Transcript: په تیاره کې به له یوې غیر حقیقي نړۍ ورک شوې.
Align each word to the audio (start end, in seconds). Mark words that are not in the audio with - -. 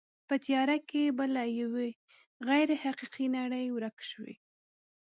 په 0.27 0.35
تیاره 0.45 0.77
کې 0.89 1.03
به 1.17 1.25
له 1.35 1.43
یوې 1.59 1.89
غیر 2.47 2.69
حقیقي 2.83 3.25
نړۍ 3.37 3.65
ورک 3.71 3.97
شوې. 4.11 4.35